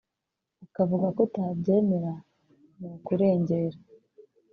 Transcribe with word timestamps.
ukavuga 0.65 1.07
ko 1.15 1.19
utabyemera 1.27 2.13
ni 2.77 2.85
ukurengera 2.97 3.77